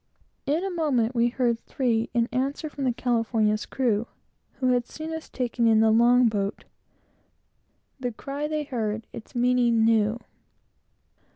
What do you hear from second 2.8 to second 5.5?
the California's crew, who had seen us